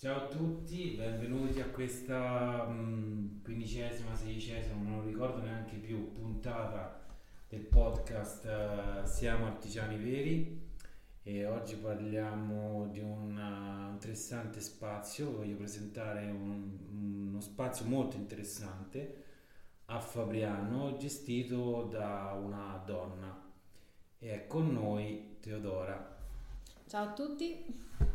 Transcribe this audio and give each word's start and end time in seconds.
Ciao 0.00 0.16
a 0.16 0.26
tutti, 0.28 0.94
benvenuti 0.96 1.60
a 1.60 1.66
questa 1.66 2.64
mh, 2.64 3.42
quindicesima, 3.42 4.14
sedicesima, 4.16 4.80
non 4.80 5.04
ricordo 5.04 5.42
neanche 5.42 5.76
più, 5.76 6.14
puntata 6.14 7.04
del 7.46 7.66
podcast 7.66 8.44
uh, 8.46 9.06
Siamo 9.06 9.44
Artigiani 9.44 9.98
Veri 9.98 10.72
e 11.22 11.44
oggi 11.44 11.76
parliamo 11.76 12.88
di 12.90 13.00
un 13.00 13.36
uh, 13.36 13.92
interessante 13.92 14.62
spazio, 14.62 15.36
voglio 15.36 15.56
presentare 15.56 16.30
un, 16.30 16.78
uno 17.28 17.40
spazio 17.42 17.84
molto 17.84 18.16
interessante 18.16 19.24
a 19.84 20.00
Fabriano 20.00 20.96
gestito 20.96 21.82
da 21.82 22.40
una 22.42 22.82
donna 22.86 23.38
e 24.18 24.32
è 24.32 24.46
con 24.46 24.72
noi 24.72 25.36
Teodora. 25.40 26.16
Ciao 26.86 27.08
a 27.08 27.12
tutti. 27.12 28.08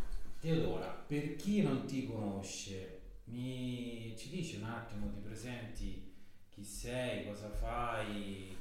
Teodora, 0.46 1.04
per 1.08 1.38
chi 1.38 1.64
non 1.64 1.86
ti 1.86 2.06
conosce, 2.06 3.02
mi 3.24 4.14
ci 4.16 4.30
dici 4.30 4.58
un 4.58 4.66
attimo, 4.66 5.10
ti 5.10 5.18
presenti 5.18 6.14
chi 6.50 6.64
sei, 6.64 7.26
cosa 7.26 7.50
fai, 7.50 8.56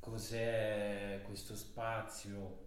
cos'è 0.00 1.20
questo 1.24 1.54
spazio? 1.54 2.66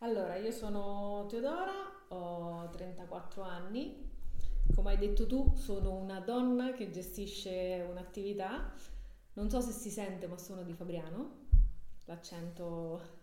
Allora, 0.00 0.36
io 0.36 0.50
sono 0.50 1.24
Teodora, 1.30 1.72
ho 2.08 2.68
34 2.68 3.40
anni, 3.40 4.10
come 4.74 4.90
hai 4.90 4.98
detto 4.98 5.26
tu, 5.26 5.54
sono 5.56 5.94
una 5.94 6.20
donna 6.20 6.72
che 6.72 6.90
gestisce 6.90 7.86
un'attività, 7.88 8.70
non 9.32 9.48
so 9.48 9.62
se 9.62 9.72
si 9.72 9.88
sente 9.88 10.26
ma 10.26 10.36
sono 10.36 10.62
di 10.62 10.74
Fabriano, 10.74 11.46
l'accento 12.04 13.16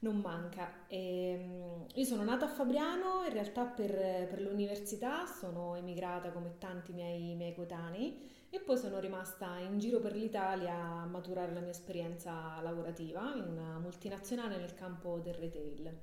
non 0.00 0.18
manca. 0.20 0.86
E, 0.86 1.32
ehm, 1.32 1.86
io 1.94 2.04
sono 2.04 2.22
nata 2.22 2.46
a 2.46 2.48
Fabriano, 2.48 3.24
in 3.24 3.32
realtà 3.32 3.64
per, 3.64 3.90
per 4.28 4.40
l'università 4.40 5.26
sono 5.26 5.74
emigrata 5.76 6.30
come 6.30 6.56
tanti 6.58 6.92
miei, 6.92 7.34
miei 7.34 7.54
coetanei 7.54 8.38
e 8.50 8.60
poi 8.60 8.76
sono 8.76 8.98
rimasta 8.98 9.58
in 9.58 9.78
giro 9.78 10.00
per 10.00 10.16
l'Italia 10.16 10.74
a 10.74 11.06
maturare 11.06 11.52
la 11.52 11.60
mia 11.60 11.70
esperienza 11.70 12.60
lavorativa 12.62 13.32
in 13.36 13.44
una 13.44 13.78
multinazionale 13.78 14.56
nel 14.56 14.74
campo 14.74 15.18
del 15.18 15.34
retail. 15.34 15.98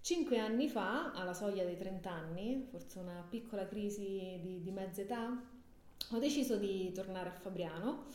Cinque 0.00 0.38
anni 0.38 0.68
fa, 0.68 1.12
alla 1.12 1.34
soglia 1.34 1.64
dei 1.64 1.76
30 1.76 2.10
anni, 2.10 2.66
forse 2.70 2.98
una 2.98 3.24
piccola 3.28 3.66
crisi 3.66 4.40
di, 4.42 4.60
di 4.62 4.70
mezza 4.70 5.02
età, 5.02 5.40
ho 6.10 6.18
deciso 6.18 6.56
di 6.56 6.90
tornare 6.92 7.28
a 7.28 7.32
Fabriano 7.32 8.06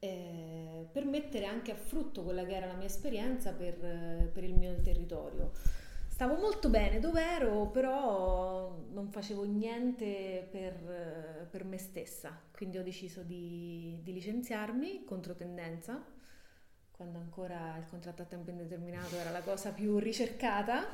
eh, 0.00 0.86
per 0.90 1.04
mettere 1.04 1.44
anche 1.44 1.70
a 1.70 1.76
frutto 1.76 2.22
quella 2.22 2.44
che 2.44 2.56
era 2.56 2.66
la 2.66 2.74
mia 2.74 2.86
esperienza 2.86 3.52
per, 3.52 3.76
per 4.32 4.42
il 4.42 4.54
mio 4.54 4.80
territorio. 4.80 5.52
Stavo 6.08 6.36
molto 6.36 6.68
bene 6.68 6.98
dove 7.00 7.22
ero, 7.22 7.68
però 7.68 8.76
non 8.92 9.08
facevo 9.08 9.44
niente 9.44 10.46
per, 10.50 11.48
per 11.50 11.64
me 11.64 11.78
stessa, 11.78 12.38
quindi 12.50 12.76
ho 12.76 12.82
deciso 12.82 13.22
di, 13.22 13.98
di 14.02 14.12
licenziarmi 14.12 15.04
contro 15.04 15.34
tendenza, 15.34 16.04
quando 16.90 17.18
ancora 17.18 17.76
il 17.78 17.86
contratto 17.88 18.20
a 18.20 18.26
tempo 18.26 18.50
indeterminato 18.50 19.16
era 19.16 19.30
la 19.30 19.40
cosa 19.40 19.70
più 19.70 19.98
ricercata. 19.98 20.86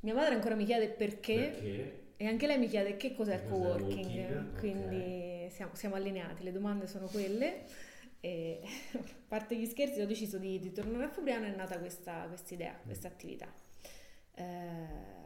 Mia 0.00 0.14
madre 0.14 0.34
ancora 0.34 0.54
mi 0.54 0.64
chiede 0.64 0.88
perché, 0.88 1.50
perché? 1.52 2.02
e 2.16 2.26
anche 2.26 2.46
lei 2.46 2.58
mi 2.58 2.68
chiede 2.68 2.96
che 2.96 3.16
cos'è 3.16 3.34
il 3.34 3.48
co-working, 3.48 4.56
quindi 4.58 5.37
siamo, 5.50 5.74
siamo, 5.74 5.94
allineati, 5.94 6.42
le 6.42 6.52
domande 6.52 6.86
sono 6.86 7.06
quelle. 7.06 7.64
E, 8.20 8.60
a 8.94 9.00
parte 9.28 9.56
gli 9.56 9.66
scherzi, 9.66 10.00
ho 10.00 10.06
deciso 10.06 10.38
di, 10.38 10.58
di 10.58 10.72
tornare 10.72 11.04
a 11.04 11.08
Fabriano 11.08 11.46
e 11.46 11.52
è 11.52 11.56
nata 11.56 11.78
questa 11.78 12.28
idea, 12.48 12.72
mm. 12.72 12.86
questa 12.86 13.08
attività. 13.08 13.52
Eh, 14.34 15.16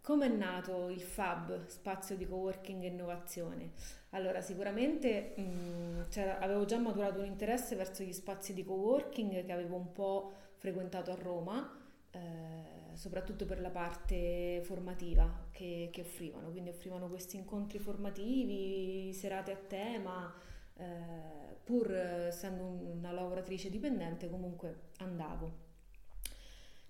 come 0.00 0.24
è 0.24 0.30
nato 0.30 0.88
il 0.88 1.02
FAB, 1.02 1.66
spazio 1.66 2.16
di 2.16 2.26
coworking 2.26 2.82
e 2.82 2.86
innovazione? 2.86 3.72
Allora, 4.10 4.40
sicuramente 4.40 5.34
mh, 5.36 5.42
mm, 5.42 6.00
cioè, 6.08 6.38
avevo 6.40 6.64
già 6.64 6.78
maturato 6.78 7.20
un 7.20 7.26
interesse 7.26 7.76
verso 7.76 8.02
gli 8.02 8.12
spazi 8.12 8.54
di 8.54 8.64
coworking 8.64 9.44
che 9.44 9.52
avevo 9.52 9.76
un 9.76 9.92
po' 9.92 10.32
frequentato 10.56 11.10
a 11.10 11.14
Roma. 11.14 11.78
Eh, 12.10 12.77
soprattutto 12.98 13.46
per 13.46 13.60
la 13.60 13.68
parte 13.68 14.60
formativa 14.64 15.46
che, 15.52 15.88
che, 15.92 16.00
offrivano, 16.00 16.50
quindi 16.50 16.70
offrivano 16.70 17.06
questi 17.06 17.36
incontri 17.36 17.78
formativi, 17.78 19.12
serate 19.12 19.52
a 19.52 19.56
tema, 19.68 20.34
eh, 20.76 20.82
pur 21.62 21.92
essendo 21.92 22.64
una 22.64 23.12
lavoratrice 23.12 23.70
dipendente 23.70 24.28
comunque 24.28 24.74
andavo. 24.98 25.66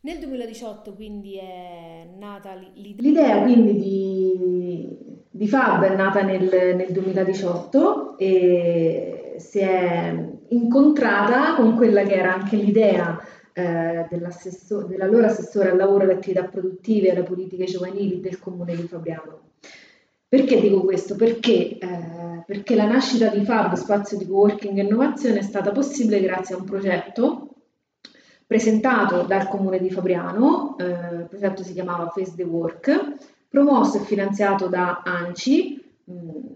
Nel 0.00 0.19
2018 0.19 0.94
quindi 0.94 1.36
è 1.36 2.08
nata 2.16 2.54
l'idea. 2.54 3.02
L'idea 3.02 3.42
quindi 3.42 3.78
di, 3.78 4.88
di 5.28 5.46
Fab 5.46 5.82
è 5.82 5.94
nata 5.94 6.22
nel, 6.22 6.75
nel 6.75 6.90
2018 6.90 8.16
e 8.16 9.34
si 9.36 9.58
è 9.58 10.26
incontrata 10.48 11.54
con 11.56 11.76
quella 11.76 12.02
che 12.04 12.14
era 12.14 12.32
anche 12.32 12.56
l'idea 12.56 13.20
eh, 13.58 14.06
dell'allora 14.08 15.26
assessore 15.26 15.70
al 15.70 15.76
lavoro 15.76 16.04
alle 16.04 16.14
attività 16.14 16.44
produttive 16.44 17.08
e 17.08 17.10
alle 17.10 17.24
politiche 17.24 17.64
giovanili 17.64 18.20
del 18.20 18.38
comune 18.38 18.76
di 18.76 18.86
Fabriano. 18.86 19.41
Perché 20.28 20.60
dico 20.60 20.82
questo? 20.84 21.16
Perché, 21.16 21.78
eh, 21.78 22.44
perché 22.46 22.76
la 22.76 22.86
nascita 22.86 23.28
di 23.28 23.44
Fab, 23.44 23.74
spazio 23.74 24.16
di 24.16 24.28
coworking 24.28 24.78
e 24.78 24.82
innovazione, 24.82 25.41
è 25.41 25.42
stata 25.42 25.72
possibile 25.72 26.20
grazie 26.20 26.54
a 26.54 26.58
un 26.58 26.64
progetto 26.64 27.48
presentato 28.46 29.22
dal 29.22 29.48
comune 29.48 29.80
di 29.80 29.90
Fabriano, 29.90 30.76
eh, 30.78 30.84
il 30.84 31.26
progetto 31.28 31.62
si 31.64 31.72
chiamava 31.72 32.10
Face 32.10 32.34
the 32.36 32.44
Work, 32.44 33.16
promosso 33.48 33.98
e 33.98 34.04
finanziato 34.04 34.69
da 34.69 35.02
ANCI, 35.04 35.88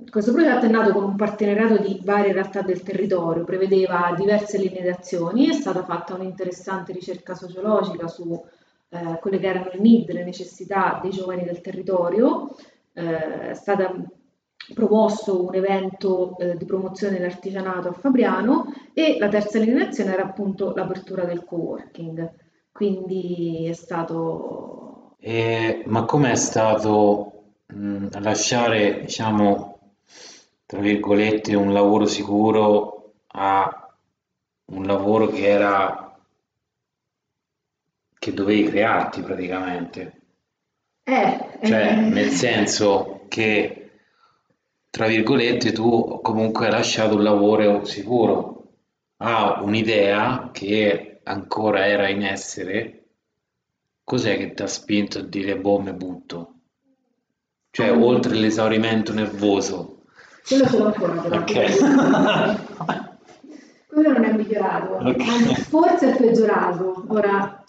questo 0.09 0.33
progetto 0.33 0.65
è 0.65 0.69
nato 0.69 0.93
con 0.93 1.05
un 1.05 1.17
partenariato 1.17 1.77
di 1.79 2.01
varie 2.03 2.33
realtà 2.33 2.63
del 2.63 2.83
territorio, 2.83 3.45
prevedeva 3.45 4.15
diverse 4.17 4.59
linee 4.59 4.83
d'azioni, 4.83 5.49
è 5.49 5.53
stata 5.53 5.85
fatta 5.85 6.15
un'interessante 6.15 6.93
ricerca 6.93 7.35
sociologica 7.35 8.09
su 8.09 8.43
eh, 8.89 9.19
quelle 9.21 9.39
che 9.39 9.47
erano 9.47 9.71
le 9.73 9.81
need, 9.81 10.11
le 10.11 10.25
necessità 10.25 11.01
dei 11.03 11.11
giovani 11.11 11.45
del 11.45 11.61
territorio, 11.61 12.55
eh, 12.95 13.51
è 13.51 13.55
stato 13.55 14.05
promosso 14.75 15.47
un 15.47 15.55
evento 15.55 16.37
eh, 16.39 16.57
di 16.57 16.65
promozione 16.65 17.19
dell'artigianato 17.19 17.89
a 17.89 17.93
Fabriano 17.93 18.73
e 18.95 19.17
la 19.19 19.29
terza 19.29 19.59
linea 19.59 19.85
d'azione 19.85 20.13
era 20.13 20.25
appunto 20.25 20.73
l'apertura 20.75 21.25
del 21.25 21.45
co-working, 21.45 22.33
quindi 22.71 23.67
è 23.69 23.73
stato... 23.73 25.17
ma 25.87 26.05
com'è 26.05 26.35
stato 26.35 27.32
mh, 27.73 28.21
lasciare, 28.21 29.01
diciamo, 29.01 29.95
tra 30.67 30.81
virgolette, 30.81 31.55
un 31.55 31.73
lavoro 31.73 32.07
sicuro 32.07 33.15
a 33.29 33.95
un 34.67 34.85
lavoro 34.87 35.29
che 35.29 35.47
era 35.47 36.17
che 38.19 38.33
dovevi 38.33 38.65
crearti 38.69 39.21
praticamente. 39.21 40.21
Eh, 41.03 41.59
cioè, 41.65 41.93
eh. 41.93 41.95
nel 41.97 42.31
senso 42.31 43.25
che, 43.29 43.91
tra 44.91 45.07
virgolette, 45.09 45.73
tu 45.73 46.21
comunque 46.23 46.67
hai 46.67 46.73
lasciato 46.73 47.17
un 47.17 47.25
lavoro 47.25 47.85
sicuro 47.85 48.69
a 49.17 49.61
un'idea 49.63 50.51
che 50.53 51.21
ancora 51.25 51.87
era 51.87 52.09
in 52.09 52.23
essere. 52.23 52.99
Cos'è 54.05 54.37
che 54.37 54.55
ti 54.55 54.63
ha 54.63 54.67
spinto 54.69 55.19
a 55.19 55.23
dire 55.23 55.59
boh, 55.59 55.81
me 55.81 55.93
butto? 55.93 56.62
Cioè, 57.75 57.91
oltre 57.91 58.35
l'esaurimento 58.35 59.15
nervoso. 59.15 60.03
Quello 60.47 60.67
ce 60.67 60.77
l'ho 60.77 60.85
ancora. 60.85 61.23
Ok. 61.41 62.61
Quello 63.87 64.13
non 64.13 64.25
è 64.25 64.33
migliorato, 64.33 64.97
okay. 64.97 65.55
forse 65.55 66.13
è 66.13 66.17
peggiorato. 66.17 67.05
Ora, 67.09 67.65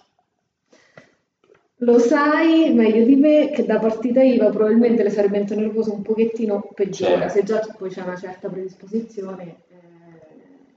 lo 1.77 1.99
sai 1.99 2.73
meglio 2.73 3.05
di 3.05 3.15
me 3.15 3.51
che 3.51 3.65
da 3.65 3.79
partita 3.79 4.21
IVA 4.21 4.49
probabilmente 4.49 5.03
l'esaurimento 5.03 5.55
nervoso 5.55 5.94
un 5.94 6.01
pochettino 6.01 6.69
peggiora, 6.73 7.29
certo. 7.29 7.33
se 7.33 7.44
già 7.44 7.75
poi 7.77 7.89
c'è 7.89 8.01
una 8.01 8.17
certa 8.17 8.49
predisposizione. 8.49 9.56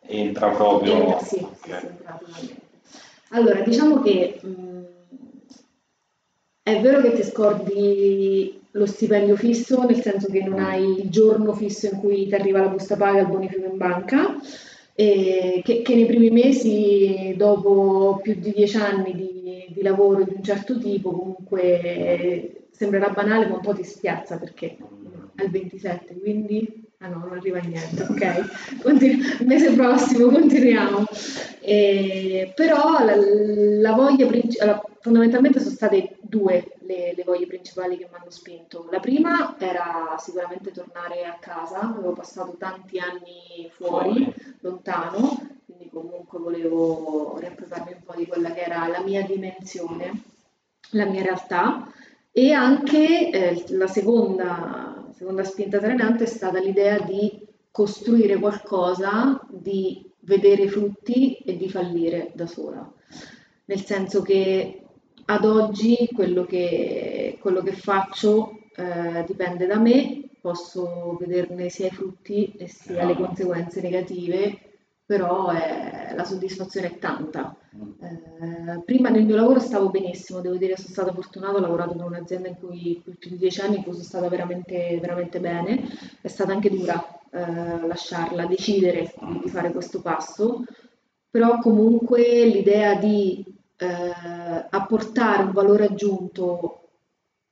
Eh, 0.02 0.20
entra 0.20 0.50
proprio... 0.50 0.92
Entra, 0.94 1.18
sì, 1.18 1.38
okay. 1.38 1.80
sì, 1.80 2.46
sì, 2.46 2.54
Allora, 3.30 3.60
diciamo 3.60 4.02
che 4.02 4.38
mh, 4.40 4.48
mm, 4.48 4.84
è 6.66 6.80
vero 6.80 7.00
che 7.00 7.12
ti 7.12 7.22
scordi 7.22 8.60
lo 8.72 8.86
stipendio 8.86 9.36
fisso, 9.36 9.84
nel 9.84 10.00
senso 10.02 10.26
che 10.26 10.42
non 10.42 10.58
hai 10.58 10.98
il 10.98 11.10
giorno 11.10 11.54
fisso 11.54 11.86
in 11.86 12.00
cui 12.00 12.26
ti 12.26 12.34
arriva 12.34 12.58
la 12.58 12.66
busta 12.66 12.96
paga 12.96 13.18
e 13.18 13.20
il 13.20 13.28
bonifico 13.28 13.66
in 13.70 13.76
banca, 13.76 14.34
che, 14.92 15.62
che, 15.62 15.94
nei 15.94 16.06
primi 16.06 16.30
mesi, 16.30 17.34
dopo 17.36 18.18
più 18.20 18.34
di 18.34 18.50
dieci 18.50 18.76
anni 18.78 19.14
di, 19.14 19.66
di, 19.68 19.82
lavoro 19.82 20.24
di 20.24 20.34
un 20.34 20.42
certo 20.42 20.76
tipo, 20.80 21.12
comunque 21.12 22.66
sembrerà 22.72 23.10
banale, 23.10 23.46
ma 23.46 23.54
un 23.54 23.60
po' 23.60 23.72
ti 23.72 23.84
spiazza 23.84 24.36
perché 24.36 24.76
è 25.36 25.44
il 25.44 25.50
27, 25.50 26.18
quindi... 26.18 26.84
Ah 27.00 27.08
no, 27.08 27.18
non 27.18 27.36
arriva 27.36 27.58
niente, 27.58 28.02
ok. 28.02 28.80
Continu- 28.82 29.42
mese 29.44 29.70
prossimo 29.74 30.30
continuiamo. 30.30 31.04
E, 31.60 32.52
però 32.56 33.04
la, 33.04 33.14
la 33.14 33.92
voglia 33.92 34.26
principale, 34.26 34.80
fondamentalmente 35.00 35.60
sono 35.60 35.74
state 35.74 36.15
due 36.28 36.76
le, 36.80 37.14
le 37.14 37.24
voglie 37.24 37.46
principali 37.46 37.96
che 37.96 38.08
mi 38.10 38.18
hanno 38.18 38.30
spinto. 38.30 38.88
La 38.90 39.00
prima 39.00 39.56
era 39.58 40.16
sicuramente 40.18 40.70
tornare 40.70 41.24
a 41.24 41.36
casa, 41.38 41.80
avevo 41.80 42.12
passato 42.12 42.56
tanti 42.58 42.98
anni 42.98 43.70
fuori, 43.70 44.32
lontano, 44.60 45.58
quindi 45.64 45.88
comunque 45.90 46.38
volevo 46.38 47.36
riappropriarmi 47.38 47.92
un 47.92 48.02
po' 48.04 48.14
di 48.14 48.26
quella 48.26 48.52
che 48.52 48.60
era 48.60 48.86
la 48.88 49.00
mia 49.00 49.24
dimensione, 49.24 50.22
la 50.90 51.06
mia 51.06 51.22
realtà 51.22 51.90
e 52.30 52.52
anche 52.52 53.30
eh, 53.30 53.64
la 53.68 53.86
seconda, 53.86 55.06
seconda 55.14 55.42
spinta 55.42 55.78
trainante 55.78 56.24
è 56.24 56.26
stata 56.26 56.58
l'idea 56.58 56.98
di 57.00 57.44
costruire 57.70 58.36
qualcosa, 58.38 59.40
di 59.48 60.10
vedere 60.20 60.68
frutti 60.68 61.36
e 61.36 61.56
di 61.56 61.68
fallire 61.68 62.32
da 62.34 62.46
sola. 62.46 62.90
Nel 63.66 63.84
senso 63.84 64.22
che 64.22 64.85
ad 65.26 65.44
oggi 65.44 66.08
quello 66.14 66.44
che, 66.44 67.38
quello 67.40 67.62
che 67.62 67.72
faccio 67.72 68.60
eh, 68.76 69.24
dipende 69.26 69.66
da 69.66 69.78
me, 69.78 70.28
posso 70.40 71.16
vederne 71.18 71.68
sia 71.68 71.86
i 71.86 71.90
frutti 71.90 72.52
e 72.56 72.68
sia 72.68 73.04
le 73.04 73.16
conseguenze 73.16 73.80
negative, 73.80 74.58
però 75.04 75.48
è, 75.50 76.12
la 76.14 76.24
soddisfazione 76.24 76.88
è 76.88 76.98
tanta. 76.98 77.56
Mm. 77.76 77.90
Eh, 78.00 78.82
prima 78.84 79.08
nel 79.08 79.24
mio 79.24 79.34
lavoro 79.34 79.58
stavo 79.58 79.90
benissimo, 79.90 80.40
devo 80.40 80.56
dire 80.56 80.74
che 80.74 80.80
sono 80.80 80.92
stata 80.92 81.12
fortunata, 81.12 81.56
ho 81.56 81.60
lavorato 81.60 81.94
in 81.94 82.02
un'azienda 82.02 82.48
in 82.48 82.56
cui 82.56 83.00
per 83.04 83.16
più 83.16 83.30
di 83.30 83.38
dieci 83.38 83.60
anni 83.60 83.76
in 83.76 83.82
cui 83.82 83.92
sono 83.92 84.04
stata 84.04 84.28
veramente, 84.28 84.98
veramente 85.00 85.40
bene, 85.40 85.88
è 86.20 86.28
stata 86.28 86.52
anche 86.52 86.70
dura 86.70 87.02
eh, 87.30 87.86
lasciarla, 87.86 88.46
decidere 88.46 89.12
di 89.42 89.48
fare 89.48 89.72
questo 89.72 90.00
passo, 90.00 90.64
però 91.28 91.58
comunque 91.58 92.44
l'idea 92.44 92.94
di 92.94 93.44
eh, 93.76 94.66
apportare 94.70 95.42
un 95.42 95.52
valore 95.52 95.86
aggiunto 95.86 96.80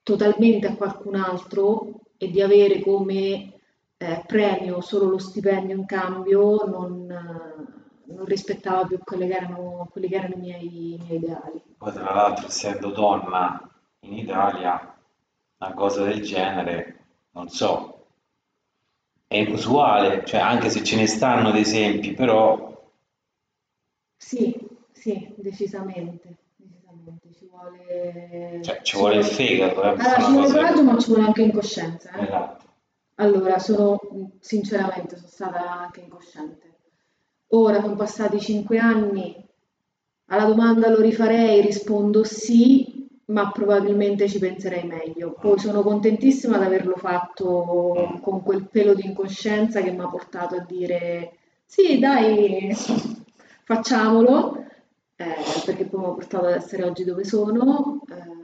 totalmente 0.03 0.67
a 0.67 0.76
qualcun 0.76 1.17
altro 1.17 2.00
e 2.17 2.31
di 2.31 2.41
avere 2.41 2.81
come 2.81 3.53
eh, 3.97 4.25
premio 4.26 4.81
solo 4.81 5.11
lo 5.11 5.19
stipendio 5.19 5.76
in 5.76 5.87
cambio 5.87 6.65
non, 6.67 7.06
non 8.05 8.25
rispettava 8.25 8.87
più 8.87 8.99
quelli 9.03 9.29
che 9.29 9.35
erano, 9.35 9.88
quelli 9.91 10.09
che 10.09 10.17
erano 10.17 10.35
i, 10.35 10.38
miei, 10.38 10.94
i 10.94 10.99
miei 11.03 11.17
ideali. 11.17 11.62
Poi 11.79 11.93
tra 11.93 12.15
l'altro 12.15 12.47
essendo 12.47 12.91
donna 12.91 13.69
in 14.00 14.12
Italia 14.19 14.94
una 15.59 15.75
cosa 15.75 16.05
del 16.05 16.23
genere, 16.23 16.99
non 17.31 17.49
so, 17.49 18.06
è 19.27 19.37
inusuale, 19.37 20.25
cioè 20.25 20.41
anche 20.41 20.69
se 20.69 20.85
ce 20.85 20.97
ne 20.97 21.06
stanno 21.06 21.49
ad 21.49 21.56
esempi, 21.56 22.12
però... 22.12 22.73
Sì, 24.17 24.55
sì, 25.05 25.35
decisamente. 25.37 26.37
decisamente. 26.56 27.29
Ci 27.37 27.47
vuole... 27.51 28.61
Cioè, 28.62 28.81
ci 28.81 28.97
vuole 28.97 29.17
il 29.17 29.25
fegato. 29.25 29.83
Eh, 29.83 29.89
allora, 29.89 30.23
ci 30.23 30.33
vuole 30.33 30.51
coraggio, 30.51 30.83
ma 30.83 30.99
ci 30.99 31.09
vuole 31.09 31.27
anche 31.27 31.43
incoscienza. 31.43 32.11
Eh? 32.12 32.23
Esatto. 32.23 32.65
Allora, 33.17 33.59
sono, 33.59 34.01
sinceramente, 34.41 35.17
sono 35.17 35.29
stata 35.29 35.81
anche 35.83 36.01
incosciente. 36.01 36.73
Ora 37.49 37.83
sono 37.83 37.97
passati 37.97 38.41
cinque 38.41 38.79
anni, 38.79 39.37
alla 40.29 40.47
domanda 40.47 40.89
lo 40.89 41.03
rifarei, 41.03 41.61
rispondo 41.61 42.25
sì, 42.25 43.06
ma 43.27 43.51
probabilmente 43.51 44.27
ci 44.27 44.39
penserei 44.39 44.85
meglio. 44.85 45.33
Poi 45.39 45.59
sono 45.59 45.83
contentissima 45.83 46.56
di 46.56 46.65
averlo 46.65 46.97
fatto 46.97 48.19
con 48.23 48.43
quel 48.43 48.69
pelo 48.71 48.95
di 48.95 49.05
incoscienza 49.05 49.83
che 49.83 49.93
mi 49.93 50.01
ha 50.01 50.09
portato 50.09 50.56
a 50.56 50.65
dire 50.67 51.37
sì, 51.67 51.99
dai, 51.99 52.75
facciamolo, 53.65 54.64
eh, 55.17 55.35
perché 55.65 55.87
poi 55.87 56.01
mi 56.01 56.07
ha 56.07 56.13
portato 56.13 56.47
ad 56.47 56.55
essere 56.55 56.85
oggi 56.85 57.05
dove 57.05 57.25
sono. 57.25 58.03
Eh, 58.09 58.43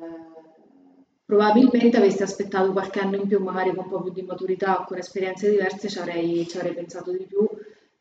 probabilmente 1.24 1.96
avessi 1.96 2.22
aspettato 2.22 2.72
qualche 2.72 3.00
anno 3.00 3.16
in 3.16 3.26
più, 3.26 3.40
magari 3.40 3.74
con 3.74 3.84
un 3.84 3.90
po' 3.90 4.02
più 4.02 4.12
di 4.12 4.22
maturità 4.22 4.80
o 4.80 4.84
con 4.84 4.98
esperienze 4.98 5.50
diverse, 5.50 5.88
ci 5.88 5.98
avrei, 5.98 6.46
ci 6.48 6.56
avrei 6.56 6.74
pensato 6.74 7.12
di 7.12 7.24
più 7.24 7.48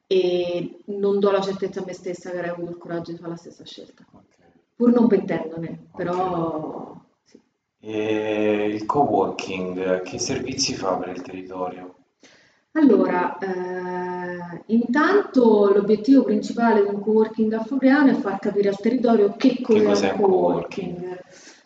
e 0.07 0.81
non 0.85 1.19
do 1.19 1.29
la 1.29 1.39
certezza 1.39 1.81
a 1.81 1.85
me 1.85 1.93
stessa 1.93 2.31
che 2.31 2.37
avrei 2.37 2.49
avuto 2.51 2.71
il 2.71 2.77
coraggio 2.77 3.11
di 3.11 3.17
fare 3.17 3.29
la 3.29 3.35
stessa 3.37 3.63
scelta. 3.63 4.03
Okay. 4.09 4.51
Pur 4.75 4.91
non 4.91 5.07
pentendone, 5.07 5.89
però... 5.95 6.99
Sì. 7.23 7.39
E 7.81 8.65
il 8.65 8.85
co-working, 8.87 10.01
che 10.01 10.17
servizi 10.17 10.73
fa 10.73 10.97
per 10.97 11.09
il 11.09 11.21
territorio? 11.21 11.98
Allora, 12.73 13.37
eh, 13.39 14.63
intanto 14.67 15.71
l'obiettivo 15.73 16.23
principale 16.23 16.83
di 16.83 16.87
un 16.87 17.01
co-working 17.01 17.51
a 17.53 17.63
Fabriano 17.63 18.11
è 18.11 18.13
far 18.13 18.37
capire 18.37 18.69
al 18.69 18.77
territorio 18.77 19.33
che 19.35 19.59
cos'è, 19.61 20.11
un 20.11 20.21
co-working. 20.21 21.19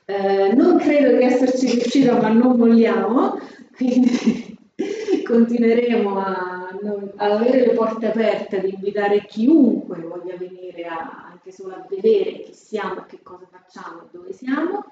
Eh, 0.05 0.53
non 0.53 0.77
credo 0.77 1.17
di 1.17 1.23
esserci 1.23 1.71
riuscita, 1.71 2.21
ma 2.21 2.29
non 2.29 2.55
vogliamo, 2.55 3.37
quindi 3.75 4.57
continueremo 5.25 6.17
a, 6.19 6.69
ad 7.17 7.31
avere 7.31 7.65
le 7.65 7.73
porte 7.73 8.07
aperte, 8.07 8.59
ad 8.59 8.65
invitare 8.65 9.25
chiunque 9.25 9.99
voglia 9.99 10.37
venire 10.37 10.85
a, 10.85 11.27
anche 11.31 11.51
solo 11.51 11.75
a 11.75 11.85
vedere 11.89 12.43
chi 12.43 12.53
siamo, 12.53 13.03
che 13.07 13.19
cosa 13.21 13.45
facciamo 13.51 14.03
e 14.03 14.07
dove 14.09 14.31
siamo, 14.31 14.85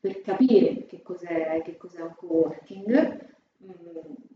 per 0.00 0.20
capire 0.20 0.84
che 0.86 1.00
cos'è, 1.00 1.62
che 1.64 1.76
cos'è 1.76 2.00
un 2.00 2.14
co-working. 2.16 3.32
Mm 3.64 4.32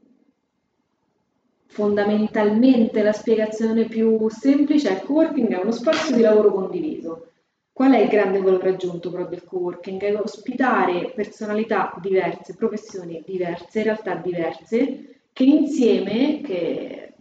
Fondamentalmente 1.78 3.04
la 3.04 3.12
spiegazione 3.12 3.84
più 3.84 4.28
semplice 4.30 4.88
è 4.88 4.92
il 4.94 5.02
co-working 5.02 5.46
è 5.50 5.62
uno 5.62 5.70
spazio 5.70 6.16
di 6.16 6.22
lavoro 6.22 6.50
condiviso. 6.50 7.28
Qual 7.72 7.92
è 7.92 8.00
il 8.00 8.08
grande 8.08 8.40
valore 8.40 8.70
aggiunto 8.70 9.12
però 9.12 9.28
del 9.28 9.44
co-working? 9.44 10.02
È 10.02 10.16
ospitare 10.16 11.12
personalità 11.14 11.96
diverse, 12.00 12.56
professioni 12.56 13.22
diverse, 13.24 13.84
realtà 13.84 14.16
diverse, 14.16 15.20
che 15.32 15.44
insieme, 15.44 16.40
che 16.40 17.14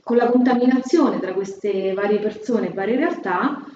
con 0.00 0.16
la 0.16 0.30
contaminazione 0.30 1.18
tra 1.18 1.32
queste 1.32 1.92
varie 1.92 2.20
persone 2.20 2.68
e 2.68 2.72
varie 2.72 2.94
realtà, 2.94 3.66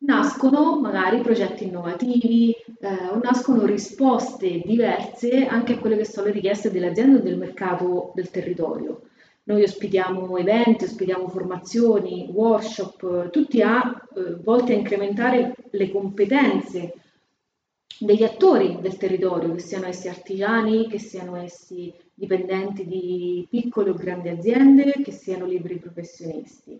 nascono 0.00 0.78
magari 0.80 1.22
progetti 1.22 1.64
innovativi 1.64 2.54
eh, 2.78 3.06
o 3.10 3.18
nascono 3.22 3.64
risposte 3.64 4.60
diverse 4.66 5.46
anche 5.46 5.72
a 5.72 5.78
quelle 5.78 5.96
che 5.96 6.04
sono 6.04 6.26
le 6.26 6.32
richieste 6.32 6.70
delle 6.70 6.88
aziende 6.88 7.20
o 7.20 7.22
del 7.22 7.38
mercato 7.38 8.12
del 8.14 8.28
territorio. 8.28 9.00
Noi 9.48 9.62
ospitiamo 9.62 10.36
eventi, 10.36 10.84
ospitiamo 10.84 11.26
formazioni, 11.28 12.28
workshop, 12.30 13.30
tutti 13.30 13.62
a, 13.62 13.80
eh, 14.14 14.34
volti 14.42 14.72
a 14.72 14.76
incrementare 14.76 15.54
le 15.70 15.90
competenze 15.90 16.92
degli 17.98 18.24
attori 18.24 18.76
del 18.82 18.98
territorio, 18.98 19.54
che 19.54 19.60
siano 19.60 19.86
essi 19.86 20.06
artigiani, 20.08 20.86
che 20.86 20.98
siano 20.98 21.34
essi 21.36 21.90
dipendenti 22.12 22.86
di 22.86 23.46
piccole 23.48 23.88
o 23.88 23.94
grandi 23.94 24.28
aziende, 24.28 24.92
che 25.02 25.12
siano 25.12 25.46
liberi 25.46 25.78
professionisti. 25.78 26.78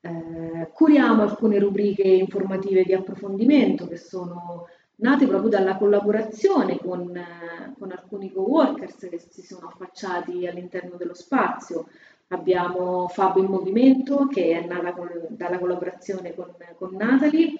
Eh, 0.00 0.70
curiamo 0.72 1.22
alcune 1.22 1.58
rubriche 1.58 2.06
informative 2.06 2.84
di 2.84 2.94
approfondimento 2.94 3.88
che 3.88 3.96
sono 3.96 4.66
nate 4.96 5.26
proprio 5.26 5.50
dalla 5.50 5.76
collaborazione 5.76 6.78
con, 6.78 7.14
eh, 7.16 7.74
con 7.78 7.92
alcuni 7.92 8.32
co-workers 8.32 9.08
che 9.10 9.18
si 9.18 9.42
sono 9.42 9.68
affacciati 9.68 10.46
all'interno 10.46 10.96
dello 10.96 11.14
spazio. 11.14 11.88
Abbiamo 12.28 13.06
Fab 13.08 13.36
in 13.36 13.44
Movimento 13.44 14.26
che 14.26 14.58
è 14.58 14.66
nata 14.66 14.92
con, 14.92 15.08
dalla 15.30 15.58
collaborazione 15.58 16.34
con, 16.34 16.54
con 16.76 16.94
Natalie. 16.94 17.54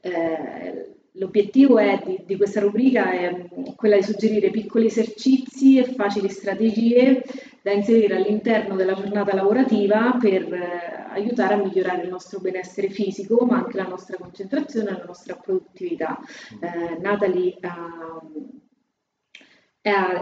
Eh, 0.00 1.01
l'obiettivo 1.12 1.78
di, 1.78 2.22
di, 2.24 2.36
questa 2.36 2.60
rubrica 2.60 3.10
è 3.12 3.30
mm, 3.30 3.64
quella 3.76 3.96
di 3.96 4.02
suggerire 4.02 4.50
piccoli 4.50 4.86
esercizi 4.86 5.78
e 5.78 5.84
facili 5.84 6.28
strategie 6.28 7.22
da 7.62 7.72
inserire 7.72 8.16
all'interno 8.16 8.74
della 8.74 8.94
giornata 8.94 9.34
lavorativa 9.34 10.16
per 10.18 10.52
eh, 10.52 11.06
aiutare 11.10 11.54
a 11.54 11.58
migliorare 11.58 12.02
il 12.02 12.08
nostro 12.08 12.40
benessere 12.40 12.88
fisico, 12.88 13.44
ma 13.44 13.58
anche 13.58 13.76
la 13.76 13.86
nostra 13.86 14.16
concentrazione 14.16 14.90
e 14.90 14.92
la 14.98 15.04
nostra 15.04 15.36
produttività. 15.36 16.18
Eh, 16.60 16.98
Natalie 16.98 17.56
ha, 17.60 18.20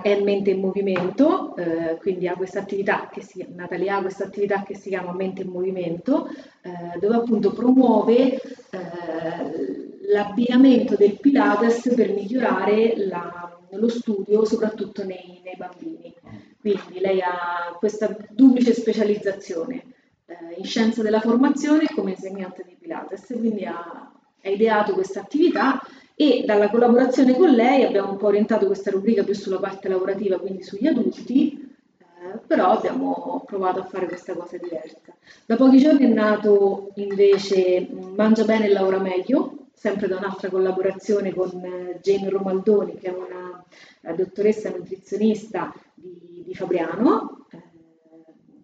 è 0.03 0.21
mente 0.23 0.51
in 0.51 0.61
movimento, 0.61 1.55
eh, 1.57 1.97
quindi 1.99 2.27
ha 2.27 2.35
questa 2.35 2.61
attività 2.61 3.09
che 3.11 3.23
si, 3.23 3.47
Natalia 3.55 3.97
ha 3.97 4.01
questa 4.01 4.25
attività 4.25 4.63
che 4.63 4.75
si 4.75 4.89
chiama 4.89 5.13
mente 5.13 5.43
in 5.43 5.49
movimento, 5.49 6.29
eh, 6.63 6.99
dove 6.99 7.17
appunto 7.17 7.53
promuove 7.53 8.35
eh, 8.71 9.90
l'abbinamento 10.11 10.97
del 10.97 11.19
Pilates 11.19 11.93
per 11.95 12.13
migliorare 12.13 12.95
la, 13.07 13.59
lo 13.71 13.89
studio, 13.89 14.45
soprattutto 14.45 15.05
nei, 15.05 15.41
nei 15.45 15.57
bambini. 15.57 16.15
Quindi 16.61 17.01
lei 17.01 17.21
ha 17.21 17.75
questa 17.79 18.15
duplice 18.29 18.75
specializzazione 18.75 19.85
eh, 20.27 20.55
in 20.59 20.65
scienza 20.65 21.03
della 21.03 21.21
formazione 21.21 21.85
e 21.85 21.95
come 21.95 22.11
insegnante 22.11 22.65
di 22.67 22.77
Pilates, 22.79 23.27
quindi 23.27 23.65
ha, 23.65 24.13
ha 24.43 24.49
ideato 24.49 24.93
questa 24.93 25.21
attività 25.21 25.81
e 26.15 26.43
dalla 26.45 26.69
collaborazione 26.69 27.35
con 27.35 27.49
lei 27.49 27.83
abbiamo 27.83 28.11
un 28.11 28.19
po' 28.19 28.27
orientato 28.27 28.67
questa 28.67 28.91
rubrica 28.91 29.25
più 29.25 29.35
sulla 29.35 29.59
parte 29.59 29.89
lavorativa, 29.89 30.39
quindi 30.39 30.63
sugli 30.63 30.87
adulti, 30.87 31.77
eh, 31.99 32.39
però 32.47 32.73
abbiamo 32.73 33.43
provato 33.47 33.81
a 33.81 33.85
fare 33.85 34.07
questa 34.07 34.35
cosa 34.35 34.59
diversa. 34.59 34.99
Da 35.47 35.57
pochi 35.57 35.79
giorni 35.79 36.05
è 36.05 36.09
nato 36.09 36.91
invece 36.97 37.89
Mangia 37.91 38.45
bene 38.45 38.67
e 38.67 38.73
lavora 38.73 38.99
meglio, 38.99 39.61
sempre 39.81 40.09
da 40.09 40.19
un'altra 40.19 40.51
collaborazione 40.51 41.33
con 41.33 41.49
eh, 41.65 42.01
Jane 42.03 42.29
Romaldoni, 42.29 42.99
che 42.99 43.07
è 43.07 43.15
una 43.17 43.65
eh, 44.03 44.13
dottoressa 44.13 44.69
nutrizionista 44.69 45.73
di, 45.95 46.43
di 46.45 46.55
Fabriano. 46.55 47.47
Eh, 47.51 47.63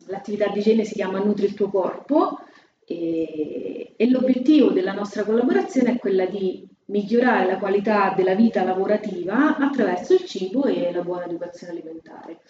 l'attività 0.09 0.49
di 0.49 0.61
Jane 0.61 0.85
si 0.85 0.93
chiama 0.93 1.19
Nutri 1.19 1.47
il 1.47 1.55
tuo 1.55 1.71
corpo 1.71 2.41
e, 2.85 3.95
e 3.97 4.11
l'obiettivo 4.11 4.73
della 4.73 4.93
nostra 4.93 5.25
collaborazione 5.25 5.93
è 5.93 5.99
quella 5.99 6.27
di 6.27 6.69
migliorare 6.89 7.47
la 7.47 7.57
qualità 7.57 8.13
della 8.15 8.35
vita 8.35 8.63
lavorativa 8.63 9.57
attraverso 9.57 10.13
il 10.13 10.27
cibo 10.27 10.67
e 10.67 10.93
la 10.93 11.01
buona 11.01 11.25
educazione 11.25 11.73
alimentare 11.73 12.41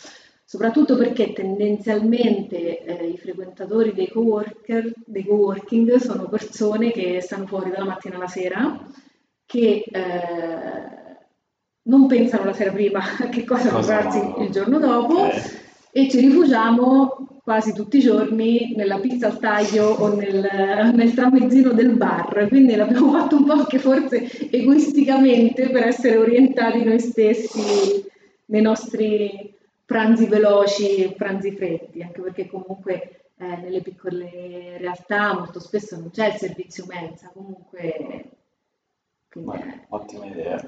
soprattutto 0.49 0.97
perché 0.97 1.33
tendenzialmente 1.33 2.85
eh, 2.85 3.09
i 3.09 3.19
frequentatori 3.19 3.93
dei, 3.93 4.09
co-worker, 4.09 4.93
dei 5.05 5.25
co-working 5.25 5.97
sono 5.97 6.29
persone 6.29 6.93
che 6.93 7.21
stanno 7.21 7.49
fuori 7.49 7.71
dalla 7.71 7.85
mattina 7.85 8.15
alla 8.15 8.29
sera, 8.29 8.79
che 9.45 9.83
eh, 9.91 11.07
non 11.83 12.07
pensano 12.07 12.45
la 12.45 12.53
sera 12.53 12.71
prima 12.71 13.01
a 13.19 13.27
che 13.29 13.45
cosa, 13.45 13.71
cosa 13.71 14.05
comprarsi 14.05 14.43
il 14.43 14.51
giorno 14.51 14.79
dopo 14.79 15.23
okay. 15.23 15.43
e 15.91 16.09
ci 16.09 16.21
rifugiamo 16.21 17.41
quasi 17.43 17.73
tutti 17.73 17.97
i 17.97 18.03
giorni 18.03 18.73
nella 18.77 19.01
pizza 19.01 19.27
al 19.27 19.41
taglio 19.41 19.89
o 19.89 20.15
nel, 20.15 20.49
nel 20.95 21.13
tramezzino 21.13 21.73
del 21.73 21.97
bar, 21.97 22.47
quindi 22.47 22.77
l'abbiamo 22.77 23.11
fatto 23.11 23.35
un 23.35 23.47
po' 23.47 23.53
anche 23.53 23.81
forse 23.81 24.49
egoisticamente 24.49 25.71
per 25.71 25.89
essere 25.89 26.19
orientati 26.19 26.85
noi 26.85 27.01
stessi 27.01 28.05
nei 28.47 28.63
nostri 28.63 29.55
pranzi 29.87 30.27
veloci, 30.27 31.15
pranzi 31.17 31.53
freddi, 31.53 32.03
anche 32.03 32.21
perché 32.21 32.47
comunque 32.49 33.31
eh, 33.39 33.57
nelle 33.57 33.81
piccole 33.81 34.77
realtà 34.79 35.35
molto 35.35 35.61
spesso 35.61 35.97
non 35.97 36.11
c'è 36.11 36.33
il 36.33 36.39
servizio 36.39 36.85
mensa, 36.87 37.31
comunque... 37.33 38.31
Beh, 39.37 39.87
ottima 39.91 40.27
idea. 40.27 40.59